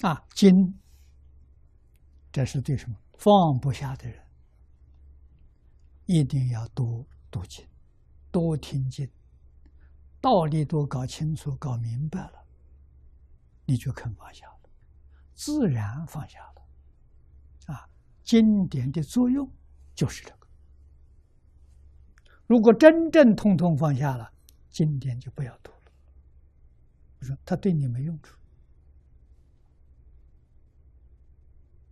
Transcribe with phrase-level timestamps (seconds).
[0.00, 0.74] 啊，经，
[2.32, 4.18] 这是对什么放不下的人，
[6.06, 7.66] 一定要多读经，
[8.30, 9.06] 多听经，
[10.20, 12.44] 道理都搞清楚、搞明白了，
[13.66, 14.70] 你就肯放下了，
[15.34, 17.74] 自然放下了。
[17.74, 17.86] 啊，
[18.24, 19.46] 经典的作用
[19.94, 20.46] 就是这个。
[22.46, 24.32] 如果真正通通放下了，
[24.70, 25.92] 经典就不要读了。
[27.20, 28.39] 我说他对你没用处。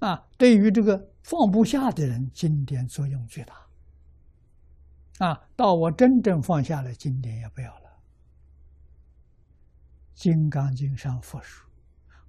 [0.00, 5.26] 啊，对于这个放不下的人，经典作用巨大。
[5.26, 7.90] 啊，到我真正放下了，经典也不要了。
[10.22, 11.68] 《金刚经》上佛说：“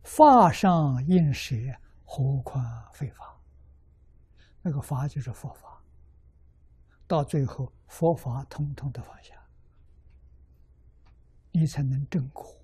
[0.03, 1.55] 法上应舍，
[2.03, 3.37] 何况非法？”
[4.61, 5.81] 那个法就是佛法。
[7.07, 9.35] 到最后，佛法通通的放下，
[11.51, 12.55] 你才能证果。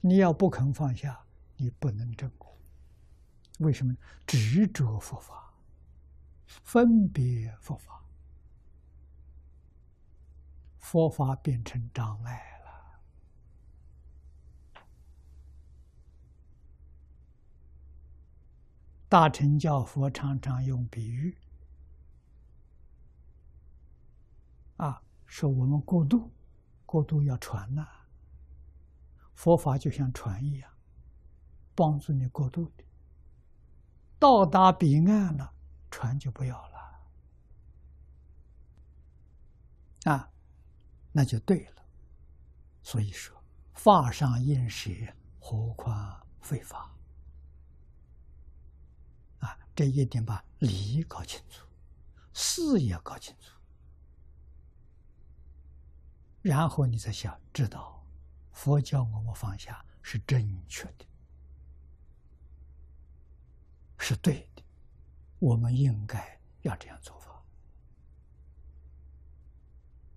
[0.00, 1.18] 你要不肯放下，
[1.56, 2.56] 你不能证果。
[3.62, 3.96] 为什么
[4.26, 5.52] 执着佛法，
[6.46, 8.04] 分别佛法，
[10.78, 12.72] 佛法变成障碍了。
[19.08, 21.36] 大乘教佛常常用比喻，
[24.78, 26.30] 啊，说我们过渡，
[26.84, 27.86] 过渡要船呐，
[29.34, 30.70] 佛法就像船一样，
[31.74, 32.84] 帮助你过渡的。
[34.22, 35.52] 到达彼岸了，
[35.90, 37.00] 船就不要了，
[40.12, 40.30] 啊，
[41.10, 41.84] 那就对了。
[42.84, 43.36] 所以说，
[43.74, 44.92] 法上应舍，
[45.40, 46.94] 何况非法？
[49.40, 51.66] 啊，这一点把理搞清楚，
[52.32, 53.58] 事也搞清楚，
[56.42, 58.06] 然后你再想知道，
[58.52, 61.04] 佛教我们放下是正确的。
[64.02, 64.62] 是对的，
[65.38, 67.40] 我们应该要这样做法。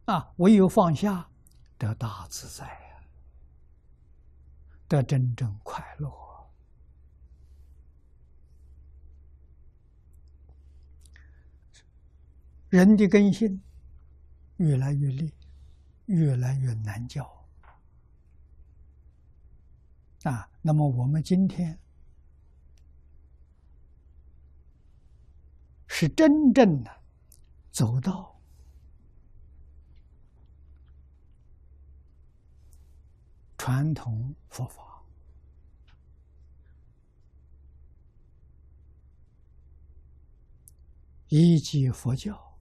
[0.06, 1.30] 啊，唯有放下，
[1.78, 3.04] 得大自在呀，
[4.88, 6.12] 得真正快乐。
[12.70, 13.62] 人的根性
[14.58, 15.32] 越来越劣，
[16.08, 17.46] 越来越难教。
[20.24, 21.80] 啊，那么我们今天。
[25.98, 26.92] 是真正的
[27.72, 28.38] 走到
[33.58, 35.02] 传统佛法，
[41.30, 42.60] 以及佛教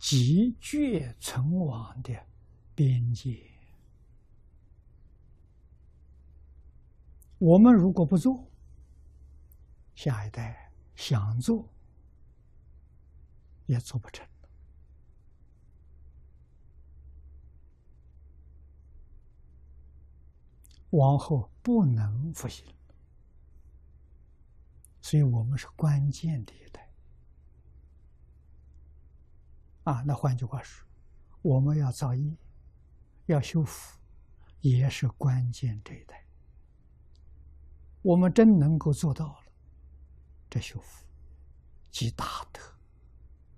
[0.00, 2.26] 急绝存亡的
[2.74, 3.53] 边界。
[7.44, 8.50] 我们如果不做，
[9.94, 11.68] 下一代想做
[13.66, 14.26] 也做不成，
[20.88, 22.64] 往后不能复兴。
[25.02, 26.90] 所以我们是关键的一代
[29.82, 30.00] 啊。
[30.00, 30.88] 那换句话说，
[31.42, 32.34] 我们要造业，
[33.26, 33.98] 要修福，
[34.62, 36.23] 也是关键这一代。
[38.04, 39.46] 我们真能够做到了，
[40.50, 41.06] 这修福
[41.90, 42.60] 积大德；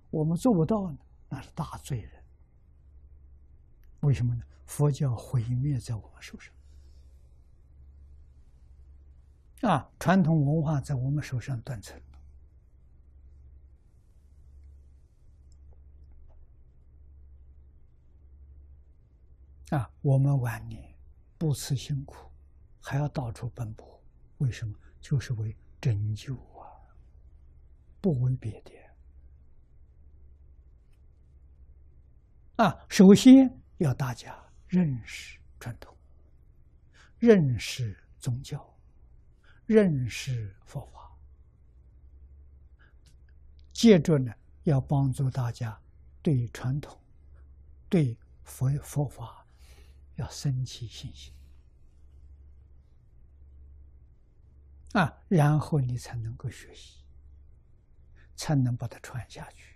[0.09, 0.99] 我们做不到呢，
[1.29, 2.25] 那是大罪人。
[4.01, 4.45] 为什么呢？
[4.65, 6.55] 佛教毁灭在我们手上，
[9.69, 12.01] 啊，传统文化在我们手上断层。
[19.71, 20.95] 啊，我们晚年
[21.37, 22.31] 不辞辛苦，
[22.81, 24.01] 还要到处奔波。
[24.39, 24.75] 为什么？
[25.01, 26.67] 就是为拯救啊，
[28.01, 28.73] 不为别的。
[32.57, 35.97] 啊，首先要大家认识传统，
[37.19, 38.77] 认识宗教，
[39.67, 41.17] 认识佛法。
[43.73, 44.35] 接着呢，
[44.65, 45.81] 要帮助大家
[46.23, 46.99] 对传统、
[47.89, 49.47] 对佛佛法
[50.17, 51.33] 要升起信心。
[54.99, 57.05] 啊，然后你才能够学习，
[58.35, 59.76] 才能把它传下去。